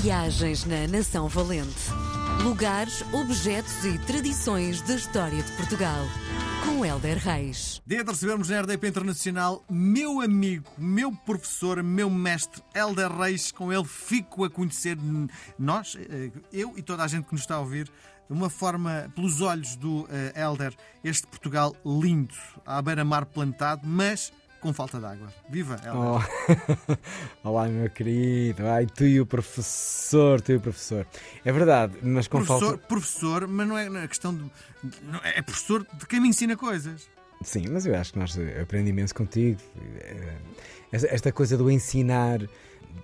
[0.00, 1.90] Viagens na Nação Valente.
[2.42, 6.04] Lugares, objetos e tradições da história de Portugal.
[6.64, 7.80] Com Helder Reis.
[7.86, 13.50] Dia de recebermos na RDP Internacional meu amigo, meu professor, meu mestre, Helder Reis.
[13.50, 14.98] Com ele fico a conhecer
[15.58, 17.86] nós, eh, eu e toda a gente que nos está a ouvir,
[18.28, 22.34] de uma forma, pelos olhos do Helder, este Portugal lindo,
[22.66, 24.32] à beira-mar plantado, mas
[24.66, 25.28] com falta de água.
[25.48, 26.18] Viva, Oh.
[27.48, 28.66] Olá, meu querido.
[28.66, 31.06] Ai, tu e o professor, tu e o professor.
[31.44, 32.86] É verdade, mas com professor, falta.
[32.88, 34.50] Professor, mas não é, não é questão de.
[35.22, 37.08] É professor de quem me ensina coisas.
[37.42, 39.60] Sim, mas eu acho que nós aprendi imenso contigo.
[40.90, 42.40] Esta coisa do ensinar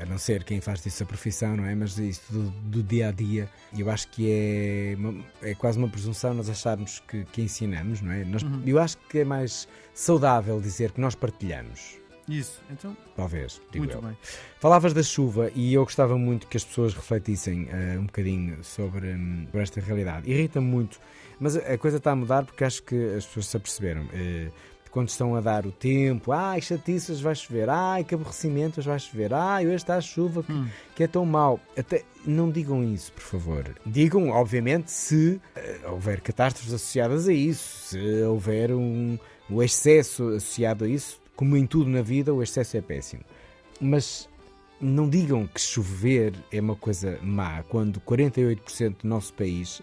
[0.00, 1.74] a não ser quem faz disso a profissão, não é?
[1.74, 5.88] Mas isso do, do dia a dia, eu acho que é, uma, é quase uma
[5.88, 8.24] presunção nós acharmos que, que ensinamos, não é?
[8.24, 8.62] Nós, uhum.
[8.66, 11.98] Eu acho que é mais saudável dizer que nós partilhamos.
[12.28, 12.96] Isso, então.
[13.14, 14.02] Talvez, digo muito eu.
[14.02, 14.16] bem.
[14.58, 19.12] Falavas da chuva e eu gostava muito que as pessoas refletissem uh, um bocadinho sobre,
[19.12, 20.28] um, sobre esta realidade.
[20.28, 21.00] Irrita-me muito,
[21.38, 24.02] mas a coisa está a mudar porque acho que as pessoas se aperceberam.
[24.06, 24.52] Uh,
[24.90, 29.32] quando estão a dar o tempo, ai, chatiças, vai chover, ai, que aborrecimento, vai chover,
[29.34, 30.68] ai, hoje está a chuva que, hum.
[30.94, 31.60] que, é tão mau.
[31.76, 33.74] Até, não digam isso, por favor.
[33.84, 35.40] Digam, obviamente, se
[35.84, 39.18] uh, houver catástrofes associadas a isso, se houver um,
[39.50, 43.22] um excesso associado a isso, como em tudo na vida, o excesso é péssimo.
[43.80, 44.28] Mas
[44.80, 49.82] não digam que chover é uma coisa má, quando 48% do nosso país,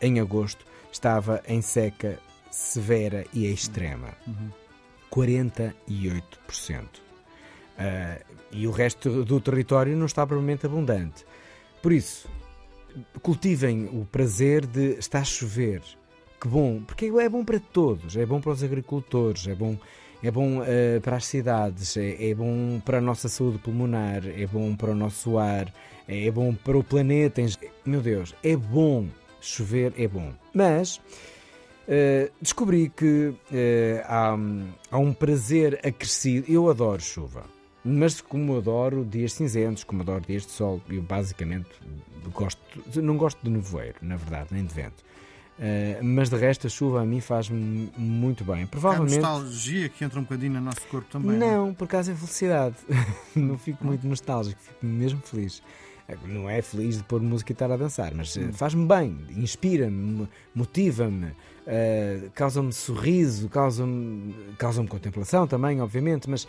[0.00, 2.18] em agosto, estava em seca
[2.54, 4.14] severa e extrema.
[4.26, 4.50] Uhum.
[5.10, 5.72] 48%.
[6.84, 11.26] Uh, e o resto do território não está provavelmente abundante.
[11.82, 12.28] Por isso,
[13.20, 15.82] cultivem o prazer de estar a chover.
[16.40, 19.76] Que bom, porque é bom para todos, é bom para os agricultores, é bom,
[20.22, 24.46] é bom uh, para as cidades, é, é, bom para a nossa saúde pulmonar, é
[24.46, 25.72] bom para o nosso ar,
[26.06, 27.42] é, é bom para o planeta.
[27.84, 29.08] Meu Deus, é bom
[29.40, 30.32] chover, é bom.
[30.54, 31.00] Mas
[31.86, 33.36] Uh, descobri que uh,
[34.04, 34.36] há,
[34.90, 36.50] há, um prazer acrescido.
[36.50, 37.44] Eu adoro chuva,
[37.84, 41.68] mas como adoro dias cinzentos, como adoro dias de sol, eu basicamente
[42.32, 42.60] gosto,
[43.02, 45.04] não gosto de nevoeiro, na verdade, nem de vento.
[45.58, 48.66] Uh, mas de resto a chuva a mim faz-me muito bem.
[48.66, 49.18] Provavelmente.
[49.18, 51.36] Há nostalgia que entra um bocadinho no nosso corpo também.
[51.36, 51.74] Não, não?
[51.74, 52.76] por causa é felicidade.
[53.36, 55.62] não fico muito nostálgico, fico mesmo feliz.
[56.26, 58.52] Não é feliz de pôr música e estar a dançar, mas hum.
[58.52, 66.46] faz-me bem, inspira-me, motiva-me, uh, causa-me sorriso, causa-me causa contemplação também, obviamente, mas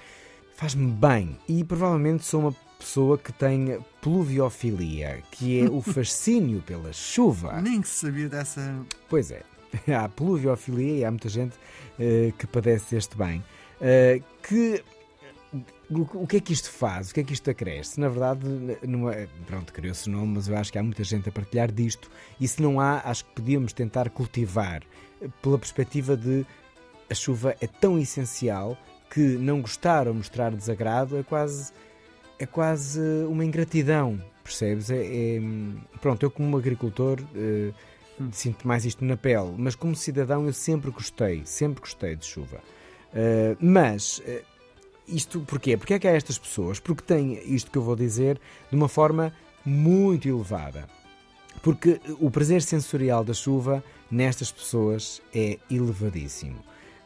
[0.55, 1.38] faz-me bem.
[1.47, 7.61] E provavelmente sou uma pessoa que tem pluviofilia, que é o fascínio pela chuva.
[7.61, 8.77] Nem que sabia dessa.
[9.09, 9.41] Pois é,
[9.95, 13.43] há pluviofilia e há muita gente uh, que padece este bem.
[13.79, 14.83] Uh, que
[15.89, 17.11] o que é que isto faz?
[17.11, 17.99] O que é que isto acresce?
[17.99, 18.47] Na verdade,
[18.88, 21.71] não é, pronto, criou-se o nome, mas eu acho que há muita gente a partilhar
[21.71, 22.09] disto.
[22.39, 24.81] E se não há, acho que podíamos tentar cultivar
[25.41, 26.45] pela perspectiva de
[27.09, 28.77] a chuva é tão essencial
[29.09, 31.72] que não gostar ou mostrar desagrado é quase
[32.37, 32.99] é quase
[33.29, 34.89] uma ingratidão, percebes?
[34.89, 35.41] É, é
[36.01, 37.73] pronto, eu como agricultor uh,
[38.31, 42.57] sinto mais isto na pele, mas como cidadão eu sempre gostei, sempre gostei de chuva.
[43.13, 44.54] Uh, mas uh,
[45.07, 45.77] isto porquê?
[45.77, 46.79] Porque é que há estas pessoas?
[46.79, 48.39] Porque têm isto que eu vou dizer
[48.69, 49.33] de uma forma
[49.66, 50.88] muito elevada.
[51.61, 56.59] Porque o prazer sensorial da chuva nestas pessoas é elevadíssimo.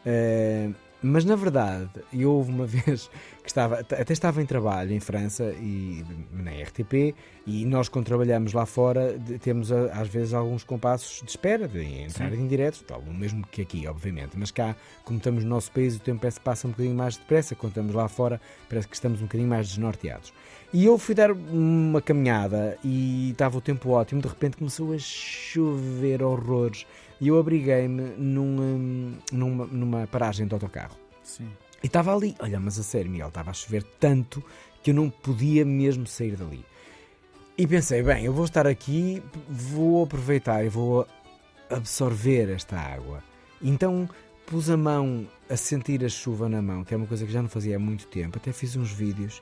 [0.06, 3.10] Uh, mas na verdade, eu houve uma vez
[3.50, 7.16] que estava, até estava em trabalho em França e na RTP,
[7.48, 12.32] e nós quando trabalhamos lá fora temos às vezes alguns compassos de espera de entrar
[12.32, 12.42] Sim.
[12.42, 14.38] em direto, tal, o mesmo que aqui, obviamente.
[14.38, 17.18] Mas cá, como estamos no nosso país, o tempo parece que passa um bocadinho mais
[17.18, 18.40] depressa, quando estamos lá fora,
[18.70, 20.32] parece que estamos um bocadinho mais desnorteados.
[20.72, 25.00] E eu fui dar uma caminhada e estava o tempo ótimo, de repente começou a
[25.00, 26.86] chover horrores
[27.20, 30.96] e eu abriguei-me numa, numa, numa paragem de autocarro.
[31.24, 31.50] Sim.
[31.84, 34.44] E estava ali, olha, mas a sério, Miguel, estava a chover tanto
[34.84, 36.66] que eu não podia mesmo sair dali.
[37.58, 41.06] E pensei, bem, eu vou estar aqui, vou aproveitar e vou
[41.70, 43.24] absorver esta água.
[43.62, 44.10] Então
[44.46, 47.42] pus a mão a sentir a chuva na mão, que é uma coisa que já
[47.42, 48.38] não fazia há muito tempo.
[48.38, 49.42] Até fiz uns vídeos.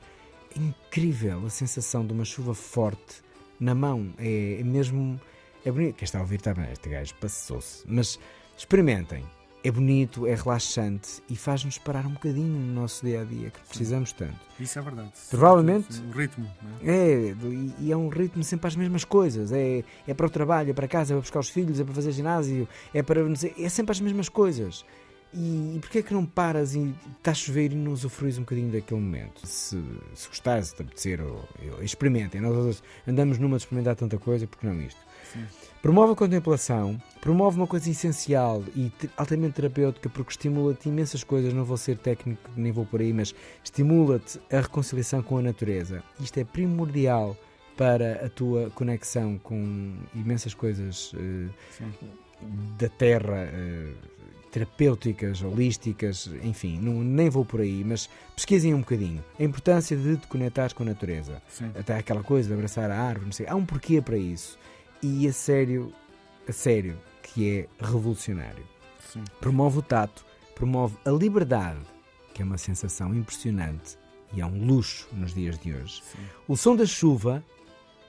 [0.56, 3.22] Incrível a sensação de uma chuva forte
[3.60, 4.12] na mão.
[4.18, 5.20] É, é mesmo
[5.64, 5.96] é bonito.
[5.96, 7.84] Quem está a ouvir está bem, este gajo passou-se.
[7.88, 8.20] Mas
[8.58, 9.24] experimentem.
[9.64, 13.60] É bonito, é relaxante e faz-nos parar um bocadinho no nosso dia a dia, que
[13.68, 14.36] precisamos tanto.
[14.60, 15.12] Isso é verdade.
[15.30, 16.02] Provavelmente.
[16.02, 16.48] O ritmo.
[16.84, 16.92] É?
[16.92, 17.36] é,
[17.80, 19.52] e é um ritmo sempre as mesmas coisas.
[19.52, 21.94] É, é para o trabalho, é para casa, é para buscar os filhos, é para
[21.94, 23.22] fazer ginásio, é para.
[23.58, 24.86] É sempre as mesmas coisas.
[25.38, 28.42] E, e porquê é que não paras e está a chover e não usufruis um
[28.42, 29.46] bocadinho daquele momento?
[29.46, 29.80] Se,
[30.16, 32.42] se gostares, se te apetecer, ou, ou, experimentem.
[32.42, 35.00] Nós andamos numa de experimentar tanta coisa, porque não isto?
[35.32, 35.46] Sim.
[35.80, 41.54] Promove a contemplação, promove uma coisa essencial e altamente terapêutica porque estimula-te imensas coisas.
[41.54, 46.04] Não vou ser técnico, nem vou por aí, mas estimula-te a reconciliação com a natureza.
[46.20, 47.38] Isto é primordial
[47.78, 51.50] para a tua conexão com imensas coisas uh,
[52.80, 53.48] da terra.
[53.54, 54.17] Uh,
[54.52, 60.18] terapêuticas, holísticas, enfim, não, nem vou por aí, mas pesquisem um bocadinho a importância de
[60.18, 61.42] te conectares com a natureza.
[61.50, 61.72] Sim.
[61.78, 63.48] Até aquela coisa de abraçar a árvore, não sei.
[63.48, 64.58] Há um porquê para isso
[65.02, 65.94] e a sério,
[66.48, 68.66] a sério, que é revolucionário.
[69.12, 69.24] Sim.
[69.40, 71.80] Promove o tato, promove a liberdade,
[72.34, 73.98] que é uma sensação impressionante
[74.34, 76.02] e é um luxo nos dias de hoje.
[76.04, 76.20] Sim.
[76.48, 77.44] O som da chuva,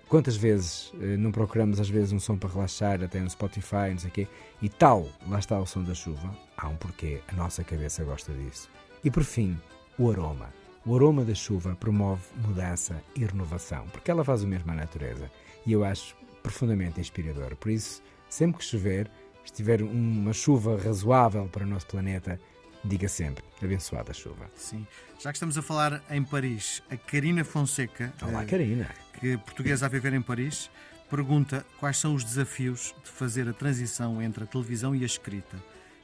[0.08, 3.98] quantas vezes eh, não procuramos às vezes um som para relaxar, até no Spotify, não
[3.98, 4.28] sei o quê,
[4.60, 8.32] e tal, lá está o som da chuva, há um porquê, a nossa cabeça gosta
[8.32, 8.70] disso.
[9.04, 9.56] E por fim,
[9.98, 10.52] o aroma.
[10.84, 15.30] O aroma da chuva promove mudança e renovação, porque ela faz o mesmo à natureza.
[15.66, 17.54] E eu acho profundamente inspirador.
[17.56, 19.10] Por isso, sempre que chover,
[19.44, 22.40] estiver uma chuva razoável para o nosso planeta,
[22.84, 24.50] diga sempre, abençoada chuva.
[24.54, 24.86] Sim.
[25.18, 28.88] Já que estamos a falar em Paris, a Karina Fonseca, Olá, Karina.
[29.18, 30.70] Que portuguesa a viver em Paris,
[31.10, 35.56] pergunta quais são os desafios de fazer a transição entre a televisão e a escrita.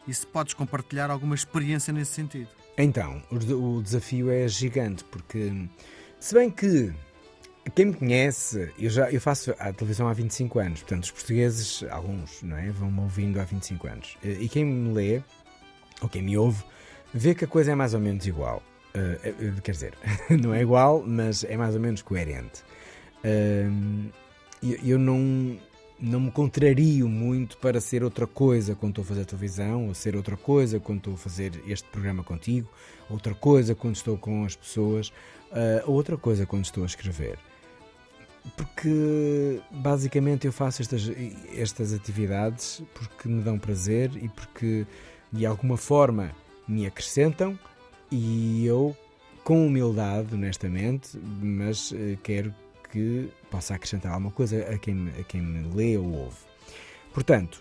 [0.06, 2.48] E se podes compartilhar alguma experiência nesse sentido.
[2.76, 5.68] Então, o desafio é gigante, porque
[6.18, 6.92] se bem que
[7.74, 11.84] quem me conhece, eu já eu faço a televisão há 25 anos, portanto, os portugueses,
[11.90, 12.70] alguns, não é?
[12.70, 14.18] Vão-me ouvindo há 25 anos.
[14.22, 15.22] E quem me lê,
[16.02, 16.62] ou quem me ouve,
[17.12, 18.62] vê que a coisa é mais ou menos igual.
[18.94, 19.94] Uh, quer dizer,
[20.30, 22.62] não é igual, mas é mais ou menos coerente.
[24.62, 25.58] Eu, eu não,
[26.00, 30.16] não me contrario muito para ser outra coisa quando estou a fazer televisão, ou ser
[30.16, 32.68] outra coisa quando estou a fazer este programa contigo,
[33.08, 37.38] outra coisa quando estou com as pessoas, uh, outra coisa quando estou a escrever.
[38.56, 41.10] Porque basicamente eu faço estas,
[41.56, 44.86] estas atividades porque me dão prazer e porque
[45.32, 46.30] de alguma forma
[46.68, 47.58] me acrescentam
[48.10, 48.94] e eu,
[49.42, 52.54] com humildade, honestamente, mas uh, quero
[52.94, 56.36] que possa acrescentar alguma coisa a quem, a quem me lê ou ouve.
[57.12, 57.60] Portanto,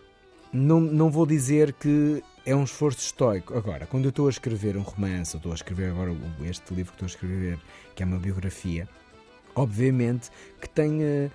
[0.54, 3.58] não, não vou dizer que é um esforço estoico.
[3.58, 6.16] Agora, quando eu estou a escrever um romance, ou estou a escrever agora
[6.48, 7.60] este livro que estou a escrever,
[7.96, 8.88] que é uma biografia,
[9.56, 10.30] obviamente
[10.62, 11.32] que tem uh,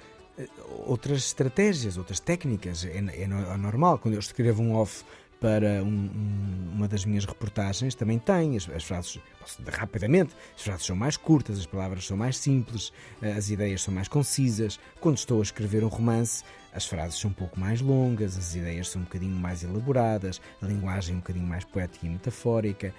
[0.87, 2.85] outras estratégias, outras técnicas.
[2.85, 5.05] É, é, é, normal, quando eu escrevo um off
[5.41, 8.57] para um, um, uma das minhas reportagens, também tem.
[8.57, 12.93] As, as frases, posso, rapidamente, as frases são mais curtas, as palavras são mais simples,
[13.23, 14.79] eh, as ideias são mais concisas.
[15.01, 18.89] Quando estou a escrever um romance, as frases são um pouco mais longas, as ideias
[18.89, 22.95] são um bocadinho mais elaboradas, a linguagem um bocadinho mais poética e metafórica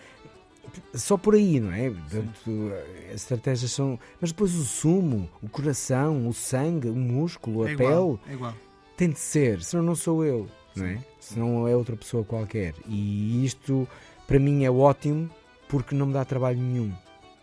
[0.94, 1.90] só por aí, não é?
[1.90, 2.72] Portanto,
[3.10, 4.00] as estratégias são.
[4.20, 7.90] Mas depois o sumo, o coração, o sangue, o músculo, a é pele.
[7.90, 8.54] Igual, é igual.
[8.96, 11.00] Tem de ser, senão não sou eu, não é?
[11.20, 12.74] Senão é outra pessoa qualquer.
[12.88, 13.88] E isto,
[14.28, 15.30] para mim, é ótimo
[15.68, 16.92] porque não me dá trabalho nenhum.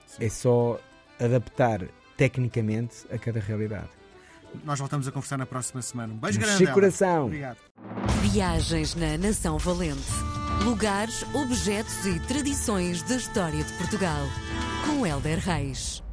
[0.07, 0.25] Sim.
[0.25, 0.81] É só
[1.21, 1.87] adaptar
[2.17, 3.89] tecnicamente a cada realidade.
[4.65, 6.15] Nós voltamos a conversar na próxima semana.
[6.15, 6.67] Um beijo grande.
[6.69, 7.27] coração.
[7.27, 7.59] Obrigado.
[8.23, 10.01] Viagens na Nação Valente.
[10.65, 14.25] Lugares, objetos e tradições da história de Portugal.
[14.87, 16.06] Com Helder Reis.